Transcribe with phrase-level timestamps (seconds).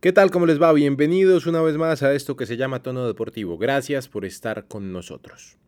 [0.00, 0.30] ¿Qué tal?
[0.30, 0.72] ¿Cómo les va?
[0.72, 3.58] Bienvenidos una vez más a esto que se llama Tono Deportivo.
[3.58, 5.58] Gracias por estar con nosotros.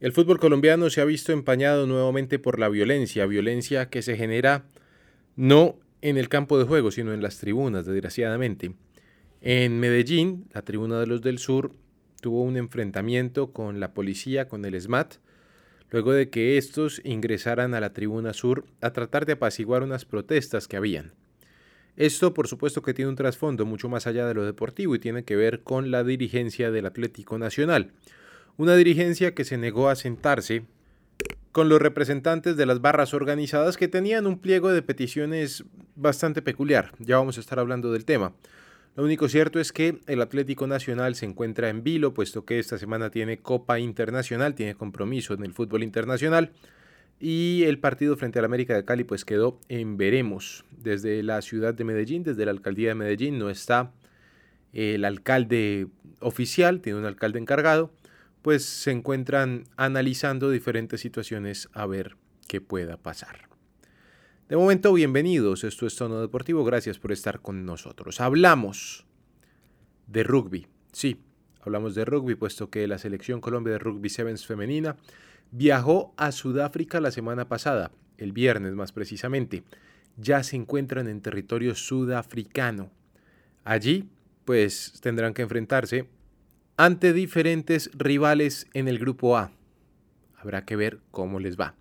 [0.00, 4.64] El fútbol colombiano se ha visto empañado nuevamente por la violencia, violencia que se genera
[5.36, 8.76] no en el campo de juego, sino en las tribunas, desgraciadamente.
[9.42, 11.72] En Medellín, la tribuna de los del sur
[12.22, 15.16] tuvo un enfrentamiento con la policía, con el SMAT,
[15.90, 20.66] luego de que estos ingresaran a la tribuna sur a tratar de apaciguar unas protestas
[20.66, 21.12] que habían.
[21.96, 25.24] Esto, por supuesto, que tiene un trasfondo mucho más allá de lo deportivo y tiene
[25.24, 27.92] que ver con la dirigencia del Atlético Nacional.
[28.56, 30.64] Una dirigencia que se negó a sentarse
[31.52, 36.90] con los representantes de las barras organizadas que tenían un pliego de peticiones bastante peculiar.
[36.98, 38.34] Ya vamos a estar hablando del tema.
[38.96, 42.76] Lo único cierto es que el Atlético Nacional se encuentra en vilo, puesto que esta
[42.76, 46.50] semana tiene Copa Internacional, tiene compromiso en el fútbol internacional
[47.20, 50.64] y el partido frente al América de Cali pues quedó en veremos.
[50.84, 53.92] Desde la ciudad de Medellín, desde la alcaldía de Medellín, no está
[54.72, 55.88] el alcalde
[56.20, 57.92] oficial, tiene un alcalde encargado,
[58.42, 63.48] pues se encuentran analizando diferentes situaciones a ver qué pueda pasar.
[64.48, 68.20] De momento, bienvenidos, esto es Tono Deportivo, gracias por estar con nosotros.
[68.20, 69.06] Hablamos
[70.06, 71.16] de rugby, sí,
[71.62, 74.96] hablamos de rugby, puesto que la selección Colombia de Rugby Sevens femenina
[75.56, 79.62] Viajó a Sudáfrica la semana pasada, el viernes más precisamente.
[80.16, 82.90] Ya se encuentran en territorio sudafricano.
[83.64, 84.08] Allí,
[84.44, 86.08] pues tendrán que enfrentarse
[86.76, 89.52] ante diferentes rivales en el grupo A.
[90.36, 91.74] Habrá que ver cómo les va.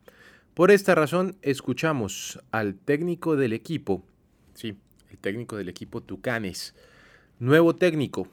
[0.53, 4.03] Por esta razón, escuchamos al técnico del equipo,
[4.53, 4.78] sí,
[5.09, 6.75] el técnico del equipo Tucanes,
[7.40, 8.28] nuevo técnico.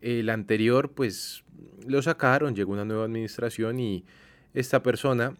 [0.00, 1.44] El anterior, pues,
[1.86, 4.04] lo sacaron, llegó una nueva administración y
[4.52, 5.36] esta persona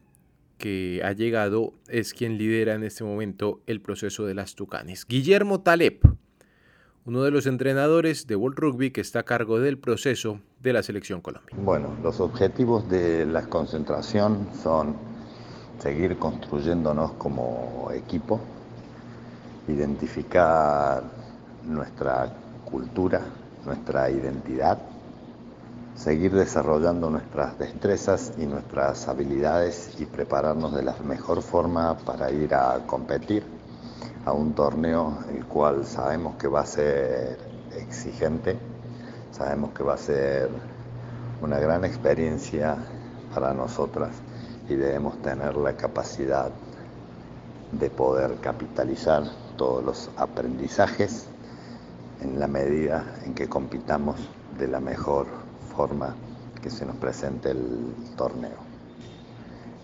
[0.60, 5.06] que ha llegado es quien lidera en este momento el proceso de las Tucanes.
[5.08, 6.00] Guillermo Taleb,
[7.06, 10.82] uno de los entrenadores de World Rugby que está a cargo del proceso de la
[10.82, 11.56] selección Colombia.
[11.56, 14.94] Bueno, los objetivos de la concentración son
[15.80, 18.38] seguir construyéndonos como equipo,
[19.66, 21.02] identificar
[21.64, 22.36] nuestra
[22.66, 23.22] cultura,
[23.64, 24.78] nuestra identidad
[26.00, 32.54] seguir desarrollando nuestras destrezas y nuestras habilidades y prepararnos de la mejor forma para ir
[32.54, 33.44] a competir
[34.24, 37.38] a un torneo el cual sabemos que va a ser
[37.76, 38.56] exigente,
[39.30, 40.48] sabemos que va a ser
[41.42, 42.78] una gran experiencia
[43.34, 44.12] para nosotras
[44.70, 46.50] y debemos tener la capacidad
[47.72, 49.24] de poder capitalizar
[49.58, 51.26] todos los aprendizajes
[52.22, 54.16] en la medida en que compitamos
[54.58, 55.39] de la mejor
[55.80, 56.14] forma
[56.60, 58.60] que se nos presente el torneo.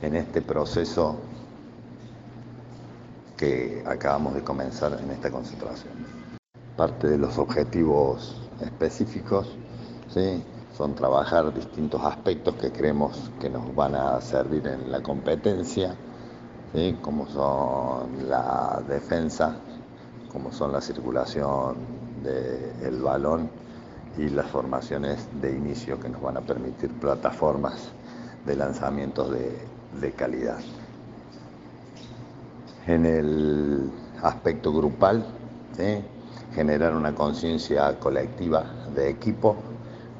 [0.02, 1.16] En este proceso
[3.34, 5.94] que acabamos de comenzar en esta concentración.
[6.76, 9.56] Parte de los objetivos específicos
[10.12, 10.44] ¿sí?
[10.76, 15.94] son trabajar distintos aspectos que creemos que nos van a servir en la competencia,
[16.74, 16.98] ¿sí?
[17.00, 19.56] como son la defensa,
[20.30, 21.76] como son la circulación
[22.22, 23.48] del balón
[24.18, 27.90] y las formaciones de inicio que nos van a permitir plataformas
[28.44, 30.58] de lanzamientos de, calidad.
[32.86, 33.90] En el
[34.22, 35.26] aspecto grupal,
[36.54, 39.56] generar una conciencia colectiva de equipo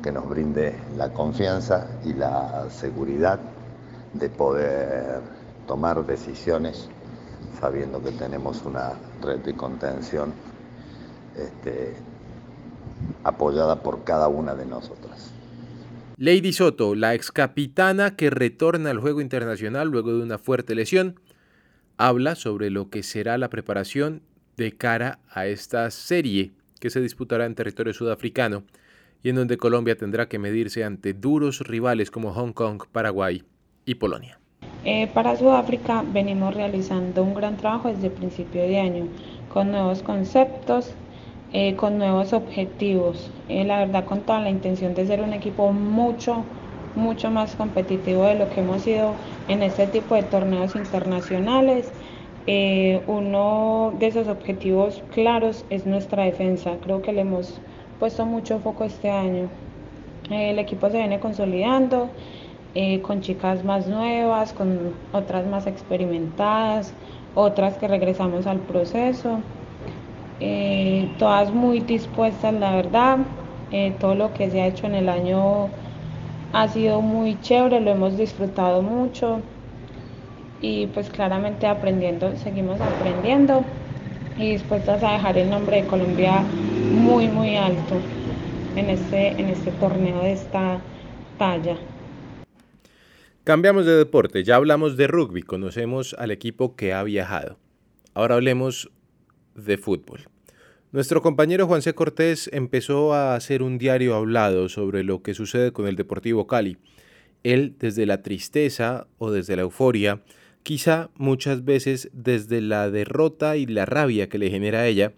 [0.03, 3.39] que nos brinde la confianza y la seguridad
[4.13, 5.21] de poder
[5.67, 6.89] tomar decisiones
[7.61, 8.93] sabiendo que tenemos una
[9.23, 10.33] red de contención
[11.37, 11.95] este,
[13.25, 15.33] apoyada por cada una de nosotras.
[16.19, 21.21] Lady Soto, la ex capitana que retorna al juego internacional luego de una fuerte lesión,
[21.99, 24.23] habla sobre lo que será la preparación
[24.57, 28.65] de cara a esta serie que se disputará en territorio sudafricano
[29.23, 33.43] y en donde Colombia tendrá que medirse ante duros rivales como Hong Kong, Paraguay
[33.85, 34.39] y Polonia.
[34.85, 39.09] Eh, para Sudáfrica venimos realizando un gran trabajo desde el principio de año
[39.53, 40.93] con nuevos conceptos,
[41.59, 43.31] eh, con nuevos objetivos.
[43.49, 46.45] Eh, la verdad, con toda la intención de ser un equipo mucho,
[46.95, 49.15] mucho más competitivo de lo que hemos sido
[49.49, 51.95] en este tipo de torneos internacionales.
[52.47, 56.79] Eh, uno de esos objetivos claros es nuestra defensa.
[56.83, 57.63] Creo que le hemos
[57.99, 59.49] puesto mucho foco este año.
[60.31, 62.11] el equipo se viene consolidando
[63.03, 66.95] con chicas más nuevas, con otras más experimentadas,
[67.35, 69.43] otras que regresamos al proceso.
[70.41, 73.19] Eh, todas muy dispuestas, la verdad.
[73.71, 75.75] Eh, todo lo que se ha hecho en el año
[76.53, 79.43] ha sido muy chévere, lo hemos disfrutado mucho
[80.61, 83.65] y pues claramente aprendiendo, seguimos aprendiendo.
[84.37, 86.53] y dispuestas a dejar el nombre de Colombia
[86.89, 88.07] muy, muy alto
[88.75, 90.85] en este, en este torneo de esta
[91.39, 91.79] talla.
[93.45, 97.59] Cambiamos de deporte, ya hablamos de rugby, conocemos al equipo que ha viajado.
[98.15, 98.91] Ahora hablemos
[99.57, 100.29] de fútbol.
[100.93, 101.95] Nuestro compañero Juan C.
[101.95, 106.79] Cortés empezó a hacer un diario hablado sobre lo que sucede con el Deportivo Cali.
[107.43, 110.23] Él, desde la tristeza o desde la euforia,
[110.63, 115.13] quizá muchas veces desde la derrota y la rabia que le genera a ella,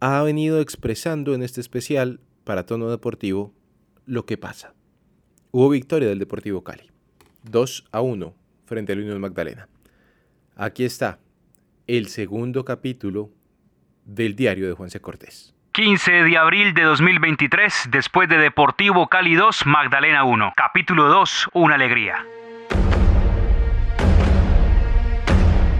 [0.00, 3.54] ha venido expresando en este especial para tono deportivo
[4.06, 4.74] lo que pasa.
[5.50, 6.90] Hubo victoria del Deportivo Cali,
[7.50, 8.34] 2 a 1
[8.66, 9.68] frente al Unión Magdalena.
[10.56, 11.18] Aquí está
[11.86, 13.32] el segundo capítulo
[14.14, 15.00] del diario de Juan C.
[15.00, 15.54] Cortés.
[15.72, 20.52] 15 de abril de 2023, después de Deportivo Cali 2, Magdalena 1.
[20.56, 22.26] Capítulo 2, una alegría.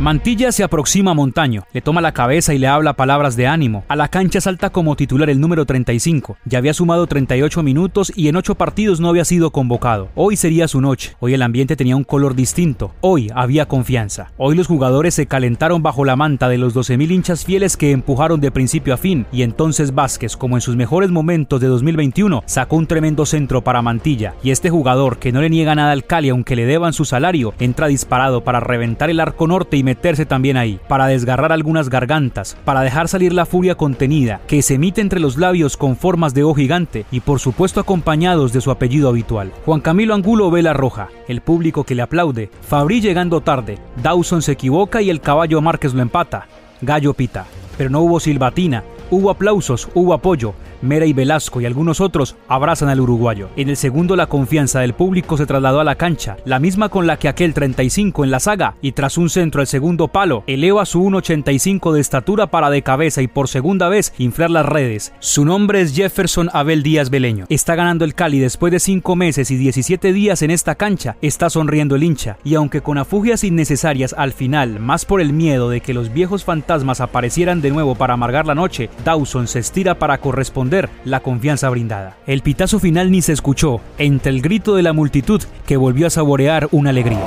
[0.01, 3.85] Mantilla se aproxima a Montaño, le toma la cabeza y le habla palabras de ánimo.
[3.87, 6.39] A la cancha salta como titular el número 35.
[6.47, 10.09] Ya había sumado 38 minutos y en 8 partidos no había sido convocado.
[10.15, 11.17] Hoy sería su noche.
[11.21, 12.95] Hoy el ambiente tenía un color distinto.
[13.03, 14.33] Hoy había confianza.
[14.39, 18.41] Hoy los jugadores se calentaron bajo la manta de los 12.000 hinchas fieles que empujaron
[18.41, 22.77] de principio a fin y entonces Vázquez, como en sus mejores momentos de 2021, sacó
[22.77, 26.31] un tremendo centro para Mantilla y este jugador que no le niega nada al Cali
[26.31, 30.57] aunque le deban su salario, entra disparado para reventar el arco norte y meterse también
[30.57, 35.19] ahí, para desgarrar algunas gargantas, para dejar salir la furia contenida, que se emite entre
[35.19, 39.53] los labios con formas de O gigante y por supuesto acompañados de su apellido habitual.
[39.65, 44.43] Juan Camilo Angulo ve la roja, el público que le aplaude, Fabri llegando tarde, Dawson
[44.43, 46.47] se equivoca y el caballo Márquez lo empata.
[46.83, 47.47] Gallo pita,
[47.77, 52.89] pero no hubo silbatina, hubo aplausos, hubo apoyo, Mera y Velasco y algunos otros abrazan
[52.89, 53.49] al uruguayo.
[53.57, 57.07] En el segundo la confianza del público se trasladó a la cancha, la misma con
[57.07, 60.87] la que aquel 35 en la saga, y tras un centro al segundo palo, eleva
[60.87, 65.13] su 1.85 de estatura para de cabeza y por segunda vez inflar las redes.
[65.21, 67.47] Su nombre es Jefferson Abel Díaz Beleño.
[67.49, 71.51] Está ganando el Cali después de 5 meses y 17 días en esta cancha, está
[71.51, 75.81] sonriendo el hincha, y aunque con afugias innecesarias al final, más por el miedo de
[75.81, 80.19] que los viejos fantasmas aparecieran de nuevo para amargar la noche, Dawson se estira para
[80.19, 82.17] corresponder la confianza brindada.
[82.27, 86.11] El pitazo final ni se escuchó, entre el grito de la multitud que volvió a
[86.11, 87.25] saborear una alegría.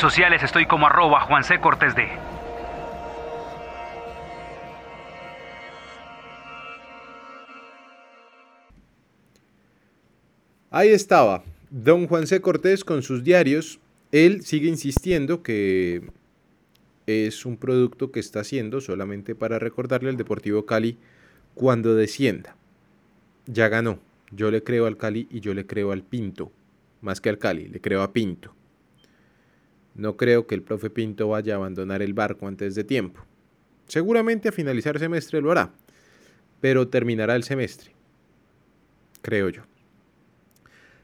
[0.00, 1.60] Sociales estoy como arroba Juan C.
[1.60, 2.08] Cortés D.
[10.70, 12.40] Ahí estaba, don Juan C.
[12.40, 13.80] Cortés con sus diarios.
[14.12, 16.02] Él sigue insistiendo que
[17.06, 20.98] es un producto que está haciendo solamente para recordarle al Deportivo Cali
[21.54, 22.56] cuando descienda.
[23.46, 23.98] Ya ganó.
[24.32, 26.52] Yo le creo al Cali y yo le creo al Pinto.
[27.00, 28.54] Más que al Cali, le creo a Pinto.
[29.96, 33.24] No creo que el profe Pinto vaya a abandonar el barco antes de tiempo.
[33.88, 35.72] Seguramente a finalizar semestre lo hará,
[36.60, 37.92] pero terminará el semestre,
[39.22, 39.62] creo yo.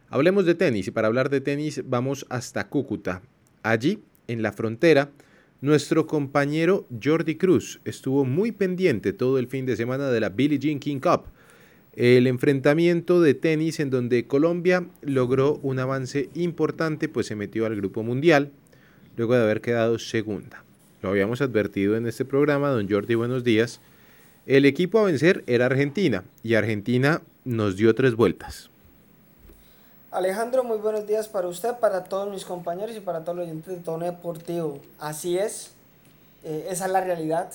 [0.08, 3.22] Hablemos de tenis y para hablar de tenis vamos hasta Cúcuta.
[3.62, 5.10] Allí, en la frontera,
[5.62, 10.58] nuestro compañero Jordi Cruz estuvo muy pendiente todo el fin de semana de la Billie
[10.58, 11.26] Jean King Cup,
[11.94, 17.76] el enfrentamiento de tenis en donde Colombia logró un avance importante, pues se metió al
[17.76, 18.50] grupo mundial,
[19.16, 20.62] luego de haber quedado segunda.
[21.02, 23.81] Lo habíamos advertido en este programa, don Jordi, buenos días.
[24.46, 28.70] El equipo a vencer era Argentina y Argentina nos dio tres vueltas.
[30.10, 33.74] Alejandro, muy buenos días para usted, para todos mis compañeros y para todos los oyentes
[33.74, 34.78] de Tono Deportivo.
[34.98, 35.72] Así es,
[36.44, 37.50] eh, esa es la realidad.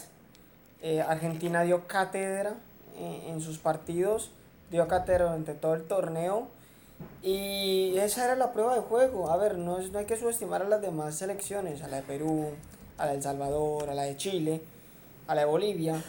[0.81, 2.55] Eh, Argentina dio cátedra
[2.97, 4.31] eh, en sus partidos,
[4.71, 6.47] dio cátedra durante todo el torneo
[7.21, 9.29] y esa era la prueba de juego.
[9.29, 12.51] A ver, no, no hay que subestimar a las demás selecciones, a la de Perú,
[12.97, 14.61] a la de El Salvador, a la de Chile,
[15.27, 16.01] a la de Bolivia.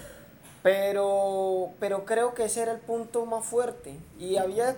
[0.63, 3.97] Pero, pero creo que ese era el punto más fuerte.
[4.19, 4.77] Y había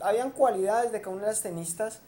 [0.00, 2.00] habían cualidades de cada una de las tenistas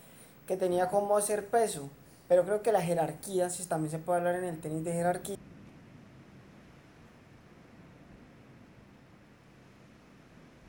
[0.47, 1.91] que tenía como hacer peso.
[2.29, 5.37] Pero creo que la jerarquía, si también se puede hablar en el tenis de jerarquía,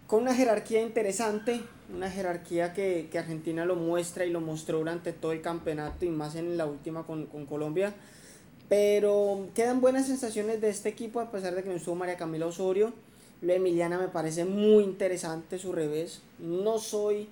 [0.07, 1.61] con una jerarquía interesante,
[1.93, 6.35] una jerarquía que, Argentina lo muestra y lo mostró durante todo el campeonato y más
[6.35, 7.93] en la última con, Colombia.
[8.67, 12.45] Pero quedan buenas sensaciones de este equipo a pesar de que no estuvo María Camila
[12.45, 12.93] Osorio.
[13.41, 16.21] Lo de Emiliana me parece muy interesante su revés.
[16.37, 17.27] No soy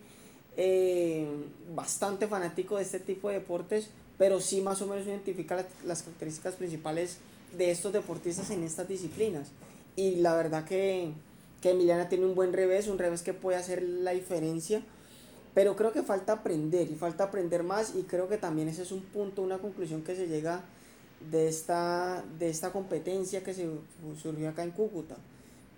[0.55, 1.27] eh,
[1.75, 6.55] bastante fanático de este tipo de deportes, pero sí más o menos identifica las características
[6.55, 7.17] principales
[7.55, 9.49] de estos deportistas en estas disciplinas.
[9.95, 11.11] Y la verdad que,
[11.61, 14.81] que Emiliana tiene un buen revés, un revés que puede hacer la diferencia,
[15.53, 18.91] pero creo que falta aprender y falta aprender más y creo que también ese es
[18.91, 20.63] un punto, una conclusión que se llega
[21.31, 23.67] de esta, de esta competencia que se
[24.21, 25.15] surgió acá en Cúcuta.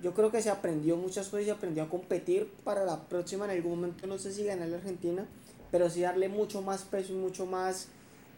[0.01, 3.45] Yo creo que se aprendió muchas cosas y se aprendió a competir para la próxima
[3.45, 5.25] en algún momento, no sé si ganar la Argentina,
[5.71, 7.88] pero sí darle mucho más peso y mucho más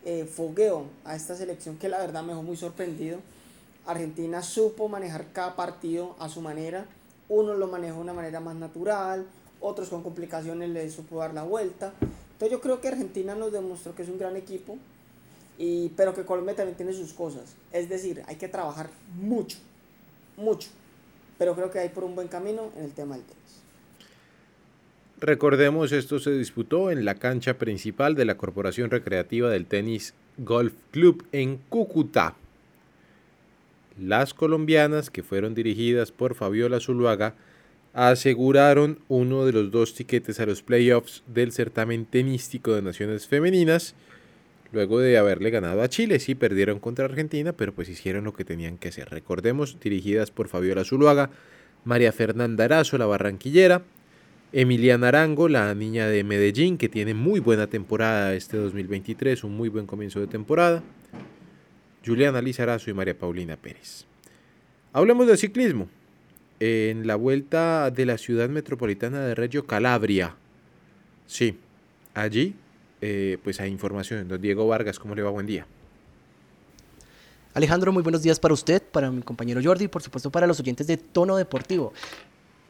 [0.04, 3.20] eh, fogueo a esta selección que la verdad me dejó muy sorprendido.
[3.86, 6.86] Argentina supo manejar cada partido a su manera,
[7.32, 9.26] uno lo manejó de una manera más natural,
[9.62, 11.94] otros con complicaciones le supo dar la vuelta.
[12.34, 14.78] Entonces yo creo que Argentina nos demostró que es un gran equipo,
[15.58, 17.56] y, pero que Colombia también tiene sus cosas.
[17.72, 19.60] Es decir, hay que trabajar mucho,
[20.36, 20.70] mucho.
[21.38, 23.62] Pero creo que hay por un buen camino en el tema del tenis.
[25.20, 30.74] Recordemos, esto se disputó en la cancha principal de la Corporación Recreativa del Tenis Golf
[30.92, 32.36] Club en Cúcuta.
[34.00, 37.36] Las colombianas, que fueron dirigidas por Fabiola Zuluaga,
[37.94, 43.96] aseguraron uno de los dos tiquetes a los playoffs del certamen tenístico de naciones femeninas,
[44.72, 46.20] luego de haberle ganado a Chile.
[46.20, 49.10] Sí, perdieron contra Argentina, pero pues hicieron lo que tenían que hacer.
[49.10, 51.30] Recordemos, dirigidas por Fabiola Zuluaga,
[51.84, 53.84] María Fernanda Arazo, la barranquillera,
[54.54, 59.70] Emiliana Arango, la niña de Medellín, que tiene muy buena temporada este 2023, un muy
[59.70, 60.84] buen comienzo de temporada.
[62.06, 64.06] Juliana Lizarazo y María Paulina Pérez.
[64.94, 65.88] Hablemos de ciclismo.
[66.60, 70.36] En la vuelta de la ciudad metropolitana de Reggio Calabria.
[71.26, 71.58] Sí,
[72.14, 72.54] allí
[73.02, 74.28] eh, pues hay información.
[74.28, 75.32] Don Diego Vargas, ¿cómo le va?
[75.32, 75.66] Buen día.
[77.54, 80.60] Alejandro, muy buenos días para usted, para mi compañero Jordi y por supuesto para los
[80.60, 81.92] oyentes de Tono Deportivo.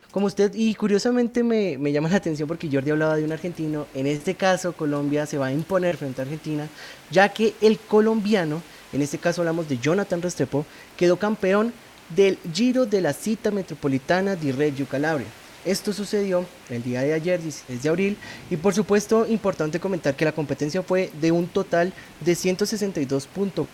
[0.09, 3.87] Como usted, y curiosamente me, me, llama la atención porque Jordi hablaba de un argentino,
[3.93, 6.67] en este caso Colombia se va a imponer frente a Argentina,
[7.11, 8.61] ya que el colombiano,
[8.93, 10.65] en este caso hablamos de Jonathan Restrepo,
[10.97, 11.73] quedó campeón
[12.09, 15.27] del Giro de la Cita Metropolitana di Reggio Calabria.
[15.63, 18.17] Esto sucedió el día de ayer, 16 de abril,
[18.49, 23.67] y por supuesto importante comentar que la competencia fue de un total de 162.4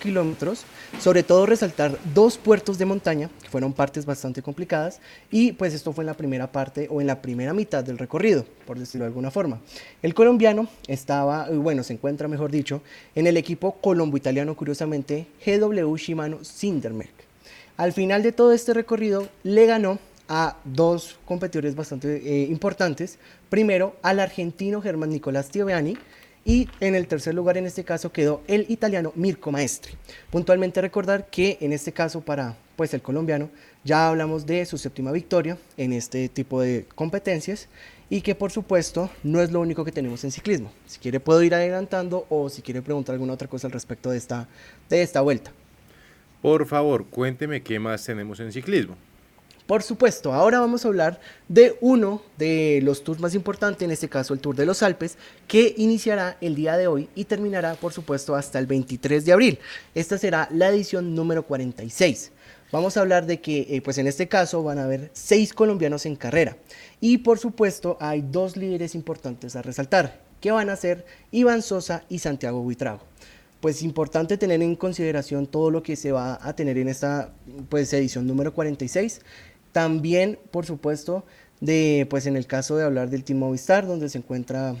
[0.00, 0.64] kilómetros,
[0.98, 5.92] sobre todo resaltar dos puertos de montaña, que fueron partes bastante complicadas, y pues esto
[5.92, 9.08] fue en la primera parte o en la primera mitad del recorrido, por decirlo de
[9.08, 9.60] alguna forma.
[10.00, 12.80] El colombiano estaba, bueno, se encuentra mejor dicho,
[13.14, 17.12] en el equipo colombo-italiano, curiosamente, GW Shimano Sindermerk.
[17.76, 23.18] Al final de todo este recorrido le ganó a dos competidores bastante eh, importantes.
[23.48, 25.96] Primero al argentino Germán Nicolás Tioveani
[26.44, 29.94] y en el tercer lugar en este caso quedó el italiano Mirko Maestri.
[30.30, 33.50] Puntualmente recordar que en este caso para pues el colombiano
[33.84, 37.68] ya hablamos de su séptima victoria en este tipo de competencias
[38.08, 40.70] y que por supuesto no es lo único que tenemos en ciclismo.
[40.86, 44.18] Si quiere puedo ir adelantando o si quiere preguntar alguna otra cosa al respecto de
[44.18, 44.48] esta,
[44.88, 45.52] de esta vuelta.
[46.40, 48.96] Por favor, cuénteme qué más tenemos en ciclismo.
[49.68, 54.08] Por supuesto, ahora vamos a hablar de uno de los tours más importantes, en este
[54.08, 57.92] caso el Tour de los Alpes, que iniciará el día de hoy y terminará, por
[57.92, 59.58] supuesto, hasta el 23 de abril.
[59.94, 62.32] Esta será la edición número 46.
[62.72, 66.06] Vamos a hablar de que, eh, pues en este caso, van a haber seis colombianos
[66.06, 66.56] en carrera.
[66.98, 72.04] Y por supuesto, hay dos líderes importantes a resaltar, que van a ser Iván Sosa
[72.08, 73.02] y Santiago Buitrago
[73.60, 77.32] pues importante tener en consideración todo lo que se va a tener en esta
[77.68, 79.20] pues edición número 46
[79.72, 81.24] también, por supuesto,
[81.60, 84.76] de, pues en el caso de hablar del Team Movistar, donde se encuentra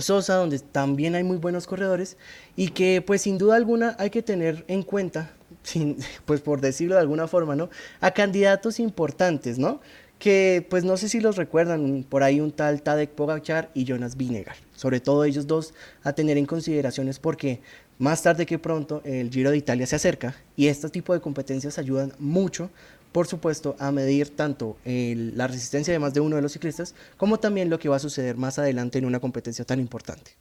[0.00, 2.16] Sosa, donde también hay muy buenos corredores
[2.56, 5.30] y que pues sin duda alguna hay que tener en cuenta,
[5.62, 7.70] sin, pues por decirlo de alguna forma, ¿no?
[8.00, 9.80] A candidatos importantes, ¿no?
[10.18, 14.16] Que pues no sé si los recuerdan, por ahí un tal Tadek Pogachar y Jonas
[14.16, 14.56] Vinegar.
[14.74, 17.60] Sobre todo ellos dos a tener en consideraciones porque
[17.98, 21.78] más tarde que pronto el Giro de Italia se acerca y este tipo de competencias
[21.78, 22.70] ayudan mucho
[23.14, 27.38] por supuesto, a medir tanto la resistencia de más de uno de los ciclistas, como
[27.38, 30.32] también lo que va a suceder más adelante en una competencia tan importante.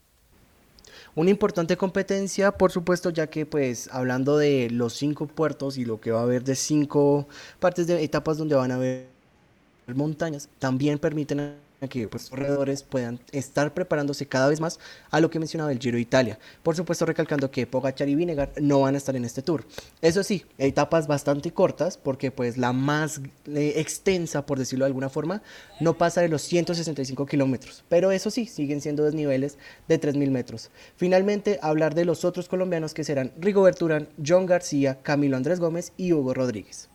[1.14, 6.02] Una importante competencia, por supuesto, ya que pues hablando de los cinco puertos y lo
[6.02, 7.28] que va a haber de cinco
[7.60, 9.06] partes de etapas donde van a haber
[9.94, 11.54] montañas, también permiten
[11.88, 14.80] que pues, los corredores puedan estar preparándose cada vez más
[15.12, 16.40] a lo que mencionaba el Giro de Italia.
[16.64, 19.66] Por supuesto, recalcando que Pogachar y Vinegar no van a estar en este tour.
[20.02, 25.10] Eso sí, etapas bastante cortas, porque pues la más eh, extensa, por decirlo de alguna
[25.10, 25.42] forma,
[25.80, 27.84] no pasa de los 165 kilómetros.
[27.90, 30.70] Pero eso sí, siguen siendo desniveles de 3.000 metros.
[30.96, 35.94] Finalmente, hablar de los otros colombianos que serán Rigoberto Urán, John García, Camilo Andrés Gómez
[35.98, 36.90] y Hugo Rodríguez.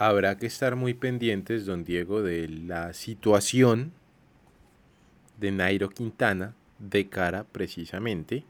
[0.00, 3.92] Habrá que estar muy pendientes, don Diego, de la situación
[5.40, 8.44] de Nairo Quintana de cara precisamente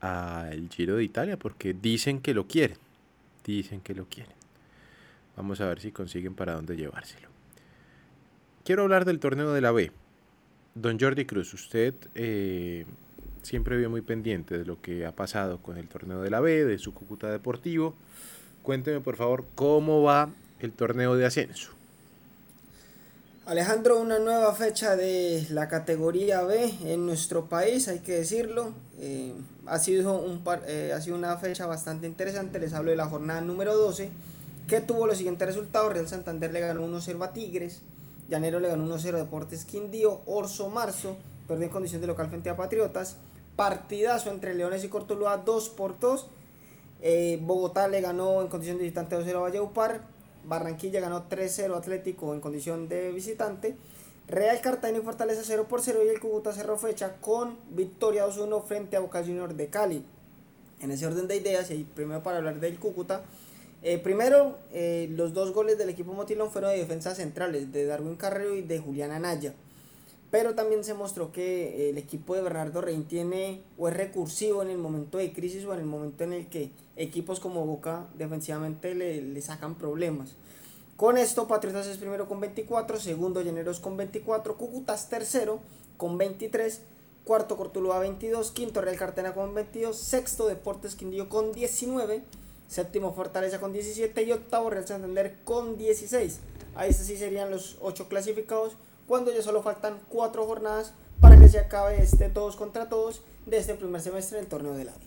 [0.00, 2.78] al Giro de Italia, porque dicen que lo quieren,
[3.44, 4.32] dicen que lo quieren.
[5.36, 7.28] Vamos a ver si consiguen para dónde llevárselo.
[8.64, 9.92] Quiero hablar del torneo de la B.
[10.74, 12.86] Don Jordi Cruz, usted eh,
[13.42, 16.64] siempre vio muy pendiente de lo que ha pasado con el torneo de la B,
[16.64, 17.94] de su Cúcuta Deportivo.
[18.62, 20.30] Cuénteme por favor cómo va
[20.64, 21.70] el torneo de ascenso.
[23.46, 28.72] Alejandro, una nueva fecha de la categoría B en nuestro país, hay que decirlo.
[28.98, 29.34] Eh,
[29.66, 32.58] ha, sido un eh, ha sido una fecha bastante interesante.
[32.58, 34.10] Les hablo de la jornada número 12,
[34.66, 35.92] que tuvo los siguientes resultados.
[35.92, 37.82] Real Santander le ganó 1-0 a Tigres,
[38.30, 41.16] Llanero le ganó 1-0 a Deportes Quindío, Orso Marzo
[41.46, 43.16] perdió en condición de local frente a Patriotas.
[43.56, 46.26] Partidazo entre Leones y Cortuluá 2 por 2.
[47.02, 50.13] Eh, Bogotá le ganó en condición de visitante 2-0 a Valleupar.
[50.46, 53.76] Barranquilla ganó 3-0 Atlético en condición de visitante.
[54.26, 58.64] Real Cartagena y Fortaleza 0 por 0 y el Cúcuta cerró fecha con victoria 2-1
[58.64, 60.04] frente a Boca Junior de Cali.
[60.80, 63.22] En ese orden de ideas, y primero para hablar del Cúcuta,
[63.82, 68.16] eh, primero eh, los dos goles del equipo Motilón fueron de defensas centrales, de Darwin
[68.16, 69.54] Carrero y de Julián Anaya.
[70.34, 74.70] Pero también se mostró que el equipo de Bernardo Rein tiene o es recursivo en
[74.70, 78.96] el momento de crisis o en el momento en el que equipos como Boca defensivamente
[78.96, 80.34] le, sacan problemas.
[80.96, 85.60] Con esto, Patriotas es primero con 24, segundo Llaneros con 24, Cúcutas tercero
[85.98, 86.80] con 23,
[87.22, 92.24] cuarto Cortuluá 22, quinto Real Cartena con 22, sexto Deportes Quindío con 19,
[92.66, 96.40] séptimo Fortaleza con 17 y octavo Real Santander con 16.
[96.74, 101.58] Ahí sí serían los 8 clasificados cuando ya solo faltan cuatro jornadas para que se
[101.58, 104.98] acabe este todos contra todos de este primer semestre del torneo de la B.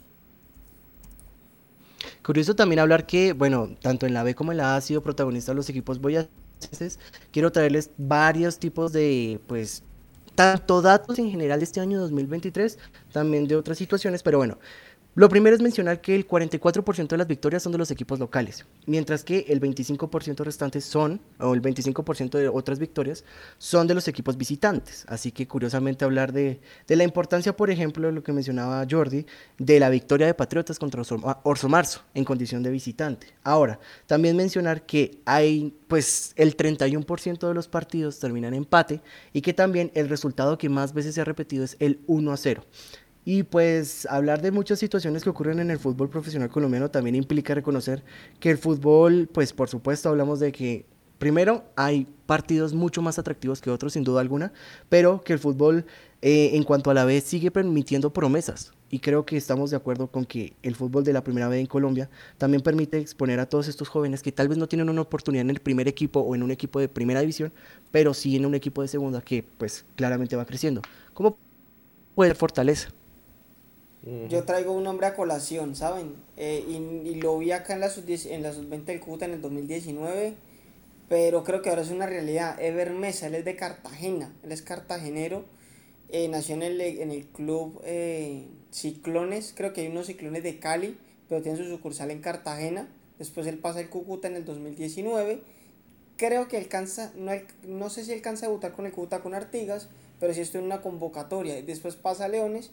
[2.23, 5.01] Curioso también hablar que, bueno, tanto en la B como en la A ha sido
[5.01, 6.99] protagonista los equipos boyacenses.
[7.31, 9.83] Quiero traerles varios tipos de, pues,
[10.35, 12.77] tanto datos en general de este año 2023,
[13.11, 14.57] también de otras situaciones, pero bueno,
[15.17, 18.67] lo primero es mencionar que el 44% de las victorias son de los equipos locales,
[18.85, 23.23] mientras que el 25% restante son, o el 25% de otras victorias,
[23.57, 25.05] son de los equipos visitantes.
[25.07, 29.25] Así que curiosamente hablar de, la importancia, por ejemplo, de lo que mencionaba Jordi,
[29.57, 31.01] de la victoria de Patriotas contra
[31.41, 33.33] Orso Marzo en condición de visitante.
[33.43, 39.01] Ahora, también mencionar que hay, pues, el 31% de los partidos terminan empate
[39.33, 42.37] y que también el resultado que más veces se ha repetido es el 1 a
[42.37, 42.63] 0.
[43.29, 47.53] Y pues hablar de muchas situaciones que ocurren en el fútbol profesional colombiano también implica
[47.53, 48.01] reconocer
[48.39, 50.85] que el fútbol, pues por supuesto hablamos de que
[51.17, 54.53] primero hay partidos mucho más atractivos que otros sin duda alguna,
[54.87, 55.85] pero que el fútbol
[56.21, 58.71] eh, en cuanto a la vez sigue permitiendo promesas.
[58.89, 61.65] Y creo que estamos de acuerdo con que el fútbol de la primera vez en
[61.65, 65.41] Colombia también permite exponer a todos estos jóvenes que tal vez no tienen una oportunidad
[65.41, 67.51] en el primer equipo o en un equipo de primera división,
[67.91, 70.81] pero sí en un equipo de segunda que pues claramente va creciendo.
[71.13, 71.37] ¿Cómo
[72.15, 72.87] puede Fortaleza?
[74.29, 76.15] Yo traigo un nombre a colación, ¿saben?
[76.37, 80.33] Eh, y, lo vi acá en la sub-20 del Cúcuta en el 2019,
[81.09, 82.57] pero creo que ahora es una realidad.
[82.61, 85.43] Ever Mesa, él es de Cartagena, él es cartagenero,
[86.07, 90.57] eh, nació en el, en el club eh, Ciclones, creo que hay unos Ciclones de
[90.57, 92.87] Cali, pero tiene su sucursal en Cartagena.
[93.19, 95.41] Después él pasa al Cúcuta en el 2019.
[96.15, 97.33] Creo que alcanza, no,
[97.67, 99.89] no sé si alcanza a debutar con el Cúcuta con Artigas,
[100.21, 101.61] pero sí estoy en una convocatoria.
[101.61, 102.71] Después pasa a Leones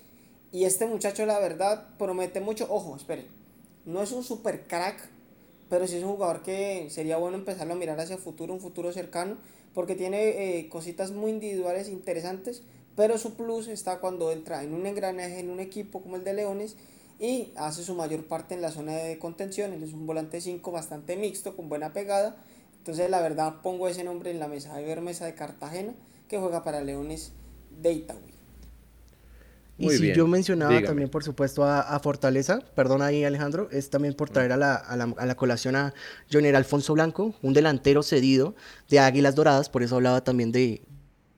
[0.55, 2.69] y este muchacho, la verdad, promete mucho.
[2.71, 3.27] Ojo, espere.
[3.87, 5.11] No es un super crack,
[5.69, 8.61] pero sí es un jugador que sería bueno empezarlo a mirar hacia el futuro, un
[8.61, 9.37] futuro cercano,
[9.75, 12.63] porque tiene eh, cositas muy individuales interesantes,
[12.95, 16.35] pero su plus está cuando entra en un engranaje, en un equipo como el de
[16.35, 16.77] Leones,
[17.19, 19.73] y hace su mayor parte en la zona de contención.
[19.73, 22.37] Él es un volante 5 bastante mixto, con buena pegada.
[22.79, 24.77] Entonces, la verdad, pongo ese nombre en la mesa.
[24.77, 25.95] de ver Mesa de Cartagena,
[26.29, 27.33] que juega para Leones
[27.83, 28.34] de Itagüí.
[29.77, 34.31] Y si yo mencionaba también, por supuesto, a, Fortaleza, perdón ahí Alejandro, es también por
[34.31, 35.95] traer a la, a la, a la colación a
[36.33, 38.55] Joner Alfonso Blanco, un delantero cedido
[38.89, 40.83] de Águilas Doradas, por eso hablaba también de,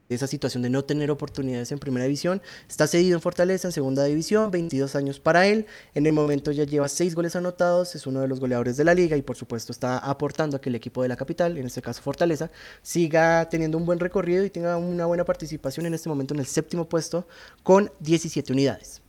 [0.08, 2.40] esa situación de no tener oportunidades en primera división.
[2.68, 5.66] Está cedido en Fortaleza en segunda división, 22 años para él.
[5.94, 8.94] En el momento ya lleva 6 goles anotados, es uno de los goleadores de la
[8.94, 11.82] liga y por supuesto está aportando a que el equipo de la capital, en este
[11.82, 12.50] caso Fortaleza,
[12.82, 16.46] siga teniendo un buen recorrido y tenga una buena participación en este momento en el
[16.46, 17.26] séptimo puesto
[17.62, 19.02] con 17 unidades.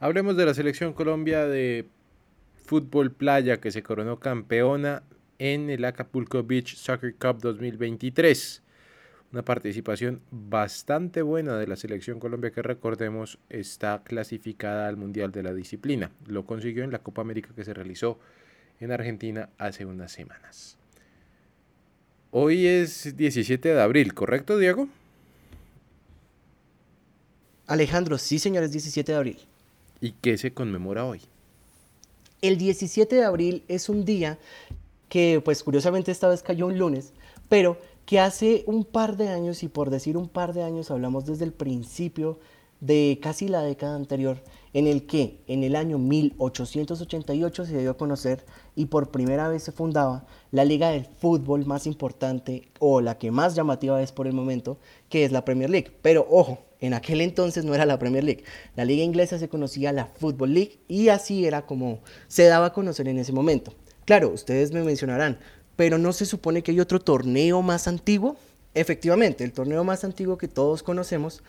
[0.00, 1.88] Hablemos de la selección Colombia de
[2.64, 5.02] fútbol playa que se coronó campeona
[5.38, 8.63] en el Acapulco Beach Soccer Cup 2023
[9.34, 15.42] una participación bastante buena de la selección Colombia que recordemos está clasificada al Mundial de
[15.42, 16.12] la Disciplina.
[16.28, 18.20] Lo consiguió en la Copa América que se realizó
[18.78, 20.76] en Argentina hace unas semanas.
[22.30, 24.88] Hoy es 17 de abril, ¿correcto Diego?
[27.66, 29.38] Alejandro, sí señores, 17 de abril.
[30.00, 31.22] ¿Y qué se conmemora hoy?
[32.40, 34.38] El 17 de abril es un día
[35.08, 37.12] que, pues curiosamente esta vez cayó un lunes,
[37.48, 41.24] pero que hace un par de años, y por decir un par de años, hablamos
[41.26, 42.38] desde el principio
[42.80, 44.42] de casi la década anterior,
[44.74, 49.62] en el que en el año 1888 se dio a conocer y por primera vez
[49.62, 54.26] se fundaba la liga del fútbol más importante o la que más llamativa es por
[54.26, 55.96] el momento, que es la Premier League.
[56.02, 58.44] Pero ojo, en aquel entonces no era la Premier League.
[58.76, 62.72] La liga inglesa se conocía la Football League y así era como se daba a
[62.74, 63.72] conocer en ese momento.
[64.04, 65.38] Claro, ustedes me mencionarán,
[65.76, 68.36] pero ¿no se supone que hay otro torneo más antiguo?
[68.74, 71.42] Efectivamente, el torneo más antiguo que todos conocemos,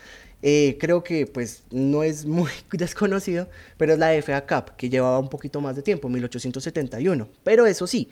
[0.44, 5.18] eh, creo que pues no es muy desconocido, pero es la FA Cup, que llevaba
[5.18, 7.28] un poquito más de tiempo, 1871.
[7.44, 8.10] Pero eso sí,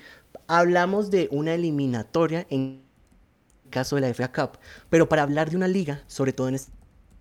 [0.47, 2.81] hablamos de una eliminatoria en
[3.69, 4.57] caso de la FA Cup,
[4.89, 6.71] pero para hablar de una liga, sobre todo en este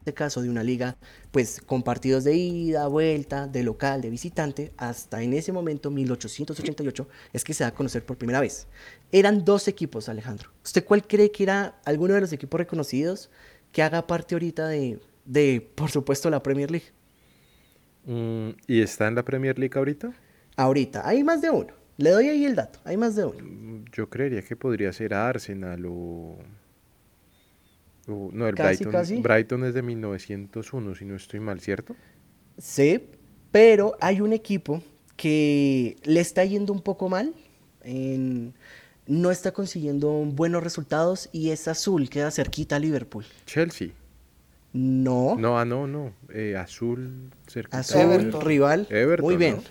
[0.03, 0.97] este caso de una liga,
[1.31, 7.09] pues con partidos de ida, vuelta, de local, de visitante, hasta en ese momento, 1888,
[7.33, 8.67] es que se da a conocer por primera vez.
[9.13, 10.51] Eran dos equipos, Alejandro.
[10.65, 13.31] ¿Usted cuál cree que era alguno de los equipos reconocidos
[13.71, 16.89] que haga parte ahorita de, de por supuesto, la Premier League?
[18.05, 20.13] Mm, ¿Y está en la Premier League ahorita?
[20.57, 21.75] Ahorita, hay más de uno.
[21.97, 23.39] Le doy ahí el dato, hay más de uno.
[23.41, 26.39] Mm, yo creería que podría ser Arsenal o
[28.09, 29.17] Uh, no, el Casi, Brighton, casi.
[29.21, 31.95] Brighton es de 1901, si no estoy mal, ¿cierto?
[32.59, 33.01] Sí,
[33.51, 34.83] pero hay un equipo
[35.17, 37.33] que le está yendo un poco mal,
[37.85, 38.55] en-
[39.07, 43.25] no está consiguiendo buenos resultados y es azul, queda cerquita a Liverpool.
[43.47, 43.89] Chelsea.
[44.73, 46.13] No, No, ah, no, no.
[46.33, 47.79] eh, azul, cerquita.
[47.81, 48.41] azul, Everton.
[48.41, 48.87] rival.
[48.91, 49.57] Everton, Muy bien.
[49.57, 49.63] ¿no?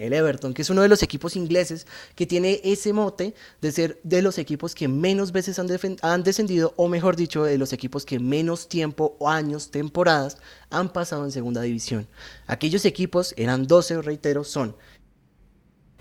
[0.00, 4.00] El Everton, que es uno de los equipos ingleses que tiene ese mote de ser
[4.02, 8.18] de los equipos que menos veces han, descendido, o mejor dicho, de los equipos que
[8.18, 10.38] menos tiempo o años, temporadas,
[10.70, 12.08] han pasado en segunda división.
[12.46, 14.74] Aquellos equipos, eran 12, reitero, son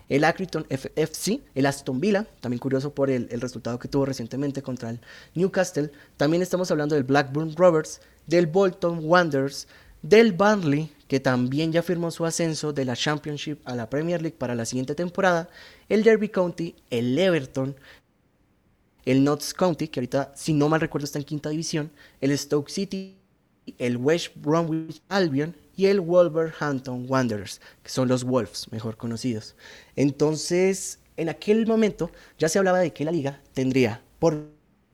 [0.07, 4.63] el Accrington FC, el Aston Villa, también curioso por el, el resultado que tuvo recientemente
[4.63, 5.01] contra el
[5.35, 5.91] Newcastle.
[6.17, 9.67] También estamos hablando del Blackburn Rovers, del Bolton Wanderers,
[10.01, 14.37] del Burnley, que también ya firmó su ascenso de la Championship a la Premier League
[14.37, 15.49] para la siguiente temporada,
[15.89, 17.75] el Derby County, el Everton,
[19.05, 22.69] el Notts County, que ahorita, si no mal recuerdo, está en quinta división, el Stoke
[22.69, 23.17] City,
[23.77, 29.55] el West Bromwich Albion y el Wolverhampton Wanderers, que son los Wolves, mejor conocidos.
[29.95, 34.49] Entonces, en aquel momento ya se hablaba de que la liga tendría por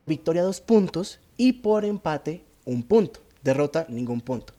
[0.05, 3.24] victoria dos puntos y por empate un punto.
[3.45, 4.53] Derrota, ningún punto.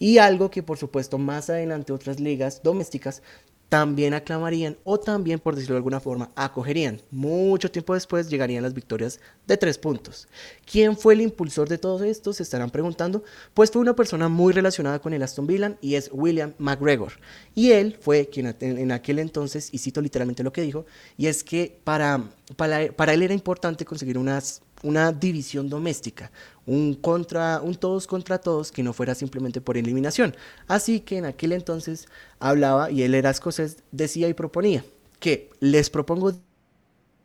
[0.00, 3.22] Y algo que por supuesto más adelante otras ligas domésticas
[3.70, 7.00] también aclamarían o también, por decirlo de alguna forma, acogerían.
[7.12, 10.26] Mucho tiempo después llegarían las victorias de tres puntos.
[10.70, 12.32] ¿Quién fue el impulsor de todo esto?
[12.32, 13.22] Se estarán preguntando.
[13.54, 17.12] Pues fue una persona muy relacionada con el Aston Villa y es William McGregor.
[17.54, 20.84] Y él fue quien en aquel entonces, y cito literalmente lo que dijo,
[21.16, 26.30] y es que para, para, para él era importante conseguir unas una división doméstica,
[26.66, 30.34] un, contra, un todos contra todos que no fuera simplemente por eliminación.
[30.66, 34.84] Así que en aquel entonces hablaba, y él era escocés, decía y proponía
[35.18, 36.32] que les propongo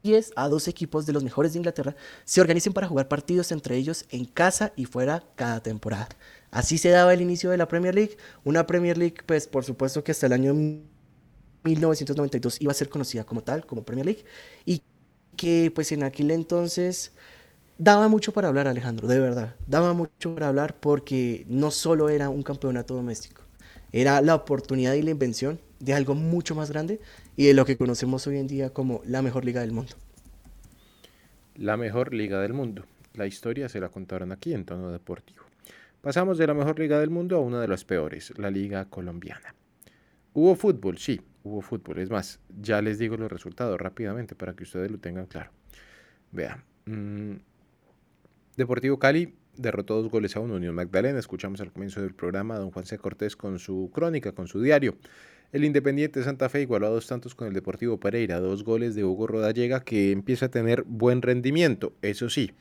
[0.03, 3.75] 10 a 12 equipos de los mejores de Inglaterra se organicen para jugar partidos entre
[3.75, 6.09] ellos en casa y fuera cada temporada.
[6.51, 10.03] Así se daba el inicio de la Premier League, una Premier League pues por supuesto
[10.03, 14.25] que hasta el año 1992 iba a ser conocida como tal, como Premier League,
[14.63, 14.83] y
[15.35, 17.11] que pues en aquel entonces
[17.77, 19.55] daba mucho para hablar, Alejandro, de verdad.
[19.67, 23.41] Daba mucho para hablar porque no solo era un campeonato doméstico,
[23.91, 26.99] era la oportunidad y la invención de algo mucho más grande
[27.35, 29.93] y de lo que conocemos hoy en día como la mejor liga del mundo.
[31.55, 32.85] La mejor liga del mundo.
[33.13, 35.43] La historia se la contaron aquí en tono deportivo.
[36.01, 39.55] Pasamos de la mejor liga del mundo a una de las peores, la liga colombiana.
[40.33, 41.99] Hubo fútbol, sí, hubo fútbol.
[41.99, 45.51] Es más, ya les digo los resultados rápidamente para que ustedes lo tengan claro.
[46.31, 46.63] Vean.
[46.85, 47.35] mm,
[48.57, 51.19] Deportivo Cali derrotó dos goles a uno Unión Magdalena.
[51.19, 52.97] Escuchamos al comienzo del programa a don Juan C.
[52.97, 54.95] Cortés con su crónica, con su diario.
[55.51, 59.03] El Independiente Santa Fe igualó a dos tantos con el Deportivo Pereira, dos goles de
[59.03, 61.93] Hugo Rodallega que empieza a tener buen rendimiento.
[62.01, 62.51] Eso sí,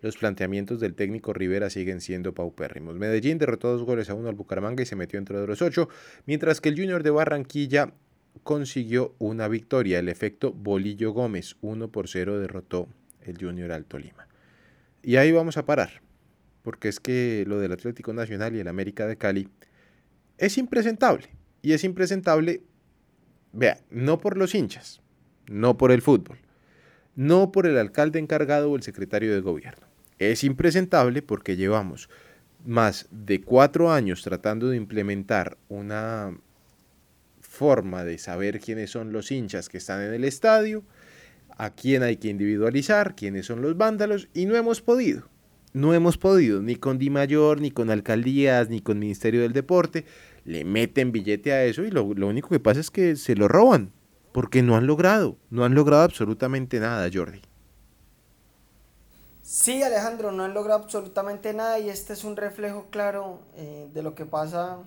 [0.00, 2.96] los planteamientos del técnico Rivera siguen siendo paupérrimos.
[2.96, 5.88] Medellín derrotó dos goles a uno al Bucaramanga y se metió entre los ocho,
[6.24, 7.92] mientras que el Junior de Barranquilla
[8.42, 9.98] consiguió una victoria.
[9.98, 12.88] El efecto Bolillo Gómez, 1 por 0 derrotó
[13.24, 14.26] el Junior al Tolima.
[15.02, 16.02] Y ahí vamos a parar,
[16.62, 19.48] porque es que lo del Atlético Nacional y el América de Cali
[20.38, 21.28] es impresentable.
[21.60, 22.62] Y es impresentable,
[23.52, 25.00] vea, no por los hinchas,
[25.46, 26.38] no por el fútbol,
[27.14, 29.86] no por el alcalde encargado o el secretario de gobierno.
[30.18, 32.08] Es impresentable porque llevamos
[32.64, 36.36] más de cuatro años tratando de implementar una
[37.40, 40.84] forma de saber quiénes son los hinchas que están en el estadio,
[41.58, 45.28] a quién hay que individualizar, quiénes son los vándalos, y no hemos podido.
[45.72, 50.04] No hemos podido, ni con Di Mayor, ni con alcaldías, ni con Ministerio del Deporte.
[50.44, 53.48] Le meten billete a eso y lo, lo único que pasa es que se lo
[53.48, 53.92] roban,
[54.32, 57.40] porque no han logrado, no han logrado absolutamente nada, Jordi.
[59.42, 64.02] Sí, Alejandro, no han logrado absolutamente nada y este es un reflejo claro eh, de
[64.02, 64.78] lo que pasa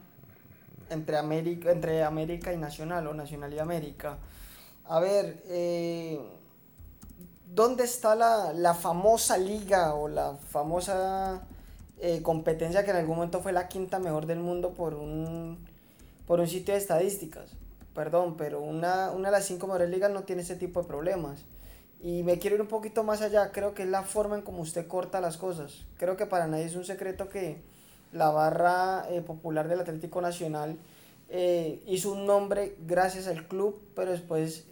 [0.89, 4.17] entre América, entre América y Nacional o Nacional y América.
[4.85, 6.19] A ver, eh,
[7.55, 11.41] ¿dónde está la, famosa liga o la famosa
[11.99, 15.65] eh, competencia que en algún momento fue la quinta mejor del mundo por un,
[16.27, 17.51] por un sitio de estadísticas?
[17.93, 21.45] Perdón, pero una, una de las cinco mejores ligas no tiene ese tipo de problemas.
[22.01, 24.61] Y me quiero ir un poquito más allá, creo que es la forma en cómo
[24.61, 25.85] usted corta las cosas.
[25.97, 27.61] Creo que para nadie es un secreto que
[28.11, 30.77] la barra eh, popular del Atlético Nacional
[31.29, 34.65] eh, hizo un nombre gracias al club, pero después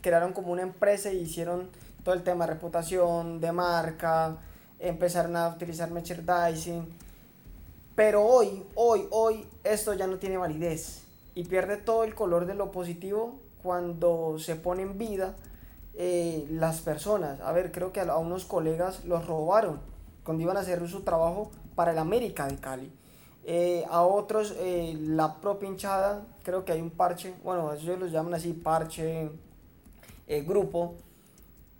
[0.00, 1.68] crearon como una empresa y hicieron
[2.02, 4.36] todo el tema de reputación, de marca,
[4.78, 6.88] empezaron a utilizar merchandising.
[7.94, 11.02] Pero hoy, hoy, hoy, esto ya no tiene validez
[11.34, 15.36] y pierde todo el color de lo positivo cuando se pone en vida
[15.94, 17.40] eh, las personas.
[17.40, 19.80] A ver, creo que a, unos colegas los robaron
[20.24, 22.92] cuando iban a hacer su trabajo para el América de Cali.
[23.44, 28.12] Eh, a otros, eh, la propia hinchada, creo que hay un parche, bueno, ellos los
[28.12, 29.30] llaman así, parche,
[30.46, 30.94] grupo,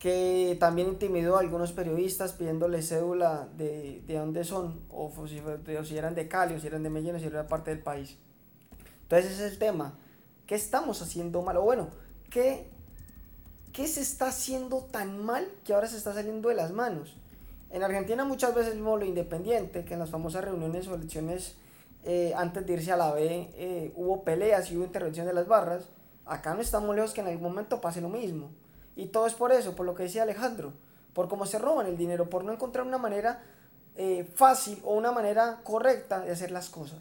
[0.01, 5.41] que también intimidó a algunos periodistas pidiéndole cédula de, de dónde son, o si,
[5.85, 8.17] si, eran de Cali, o si eran de Medellín, o si eran parte del país.
[9.03, 9.99] Entonces ese es el tema.
[10.47, 11.59] ¿Qué estamos haciendo mal?
[11.59, 11.91] O bueno,
[12.31, 12.71] ¿qué
[13.73, 17.15] ¿qué se está haciendo tan mal que ahora se está saliendo de las manos?
[17.71, 21.57] En Argentina muchas veces vimos lo independiente, que en las famosas reuniones o elecciones
[22.05, 25.47] eh, antes de irse a la B eh, hubo peleas y hubo intervención de las
[25.47, 25.91] barras.
[26.25, 28.51] Acá no estamos lejos que en algún momento pase lo mismo.
[29.01, 30.75] Y todo es por eso, por lo que decía Alejandro,
[31.15, 33.43] por cómo se roban el dinero, por no encontrar una manera
[33.97, 36.99] eh, fácil o una manera correcta de hacer las cosas.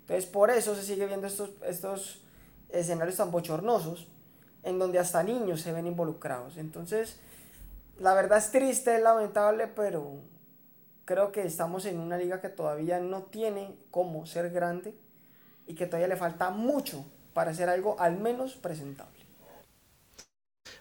[0.00, 2.22] Entonces por eso se sigue viendo estos, estos
[2.70, 4.08] escenarios tan bochornosos
[4.64, 6.56] en donde hasta niños se ven involucrados.
[6.56, 7.20] Entonces,
[8.00, 10.16] la verdad es triste, es lamentable, pero
[11.04, 14.98] creo que estamos en una liga que todavía no tiene cómo ser grande
[15.68, 19.17] y que todavía le falta mucho para hacer algo al menos presentable.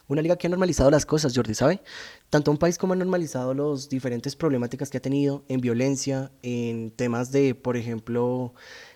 [0.08, 1.82] Una liga que ha normalizado las cosas, Jordi, ¿sabe?
[2.30, 6.91] Tanto un país como ha normalizado las diferentes problemáticas que ha tenido en violencia, en
[6.91, 8.54] temas de, por ejemplo,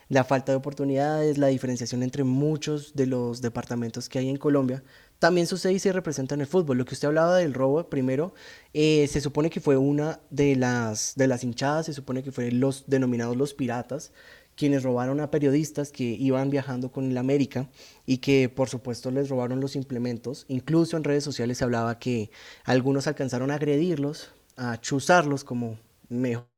[0.07, 4.83] la falta de oportunidades, la diferenciación entre muchos de los departamentos que hay en Colombia,
[5.19, 6.77] también sucede y se representa en el fútbol.
[6.77, 8.33] Lo que usted hablaba del robo, primero,
[8.73, 12.59] eh, se supone que fue una de las, de las hinchadas, se supone que fueron
[12.59, 14.11] los denominados los piratas,
[14.55, 17.69] quienes robaron a periodistas que iban viajando con el América
[18.05, 20.45] y que por supuesto les robaron los implementos.
[20.47, 22.31] Incluso en redes sociales se hablaba que
[22.63, 25.77] algunos alcanzaron a agredirlos, a chuzarlos como
[26.09, 26.51] mejor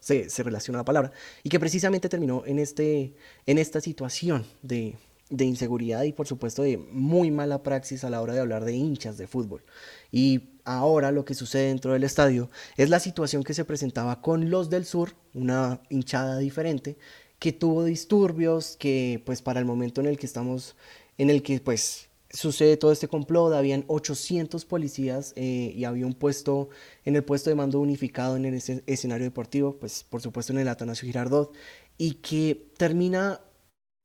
[0.00, 1.12] se, se, relaciona la palabra,
[1.42, 3.14] y que precisamente terminó en, este,
[3.44, 4.96] en esta situación de,
[5.30, 8.74] de, inseguridad y por supuesto de muy mala praxis a la hora de hablar de
[8.74, 9.64] hinchas de fútbol.
[10.10, 14.50] Y ahora lo que sucede dentro del estadio es la situación que se presentaba con
[14.50, 16.98] los del sur, una hinchada diferente,
[17.38, 20.76] que tuvo disturbios, que pues para el momento en el que estamos,
[21.18, 26.14] en el que pues sucede todo este complot, habían 800 policías eh, y había un
[26.14, 26.68] puesto
[27.04, 28.54] en el puesto de mando unificado en el
[28.86, 31.54] escenario deportivo, pues por supuesto en el Atanasio Girardot,
[31.96, 33.40] y que termina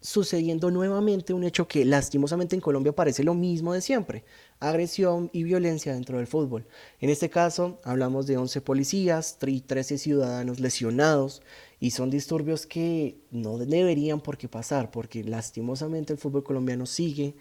[0.03, 4.25] sucediendo nuevamente un hecho que lastimosamente en Colombia parece lo mismo de siempre,
[4.59, 6.67] agresión y violencia dentro del fútbol.
[6.99, 11.41] En este caso hablamos de 11 policías y 13 ciudadanos lesionados
[11.79, 17.35] y son disturbios que no deberían por qué pasar porque lastimosamente el fútbol colombiano sigue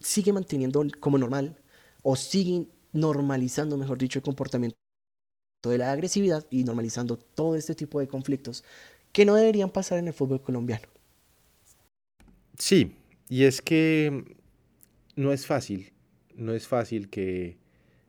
[0.00, 1.58] sigue manteniendo como normal
[2.02, 4.76] o sigue normalizando, mejor dicho, el comportamiento
[5.64, 8.62] de la agresividad y normalizando todo este tipo de conflictos
[9.16, 10.86] que no deberían pasar en el fútbol colombiano.
[12.58, 12.92] Sí,
[13.30, 14.36] y es que
[15.14, 15.94] no es fácil,
[16.34, 17.56] no es fácil que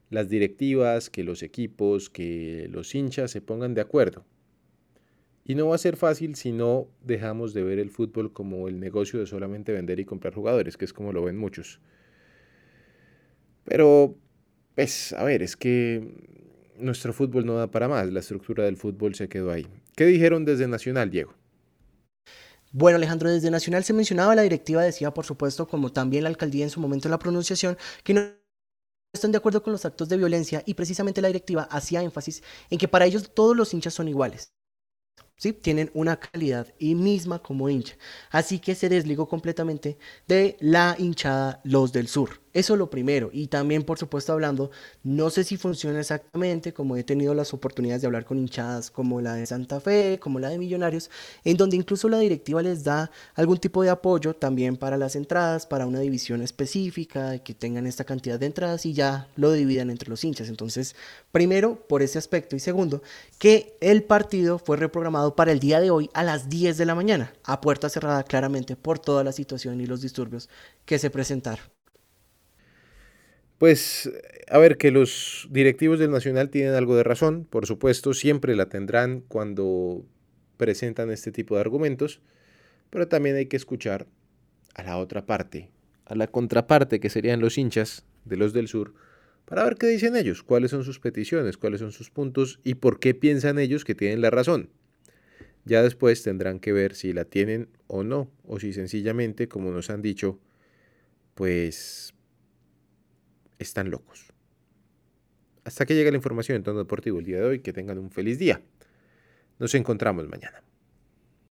[0.10, 4.26] las directivas, que los equipos, que los hinchas se pongan de acuerdo.
[5.46, 8.82] Y no va a ser fácil si no dejamos de ver el fútbol como el
[8.82, 11.80] negocio de solamente vender y comprar jugadores, que es como lo ven muchos.
[13.64, 14.14] Pero,
[14.76, 16.06] pues, a ver, es que
[16.78, 19.68] nuestro fútbol no da para más, la estructura del fútbol se quedó ahí.
[19.98, 21.34] ¿Qué dijeron desde Nacional, Diego?
[22.72, 26.64] Bueno, Alejandro, desde Nacional se mencionaba, la directiva decía, por supuesto, como también la alcaldía
[26.64, 28.22] en su momento en la pronunciación, que no
[29.12, 32.78] están de acuerdo con los actos de violencia y precisamente la directiva hacía énfasis en
[32.78, 34.54] que para ellos todos los hinchas son iguales.
[35.36, 35.52] ¿Sí?
[35.52, 37.96] Tienen una calidad y misma como hincha.
[38.30, 42.40] Así que se desligó completamente de la hinchada Los del Sur.
[42.54, 43.30] Eso lo primero.
[43.32, 44.72] Y también, por supuesto, hablando,
[45.04, 49.22] no sé si funciona exactamente, como he tenido las oportunidades de hablar con hinchadas como
[49.22, 51.10] la de Santa Fe, como la de Millonarios,
[51.44, 55.66] en donde incluso la directiva les da algún tipo de apoyo también para las entradas,
[55.68, 60.10] para una división específica, que tengan esta cantidad de entradas y ya lo dividan entre
[60.10, 60.50] los hinchas.
[60.50, 60.96] Entonces,
[61.32, 62.56] primero, por ese aspecto.
[62.56, 63.02] Y segundo,
[63.40, 66.96] que el partido fue reprogramado para el día de hoy a las 10 de la
[66.96, 70.50] mañana, a puerta cerrada claramente por toda la situación y los disturbios
[70.86, 71.77] que se presentaron.
[73.58, 74.10] Pues
[74.50, 78.70] a ver, que los directivos del Nacional tienen algo de razón, por supuesto, siempre la
[78.70, 80.06] tendrán cuando
[80.56, 82.22] presentan este tipo de argumentos,
[82.90, 84.08] pero también hay que escuchar
[84.74, 85.70] a la otra parte,
[86.06, 88.94] a la contraparte que serían los hinchas de los del sur,
[89.46, 93.00] para ver qué dicen ellos, cuáles son sus peticiones, cuáles son sus puntos y por
[93.00, 94.70] qué piensan ellos que tienen la razón.
[95.66, 99.90] Ya después tendrán que ver si la tienen o no, o si sencillamente, como nos
[99.90, 100.40] han dicho,
[101.34, 102.14] pues
[103.60, 104.34] están locos.
[105.64, 107.60] Hasta que llegue la información en tono deportivo el día de hoy.
[107.60, 108.62] Que tengan un feliz día.
[109.60, 110.64] Nos encontramos mañana.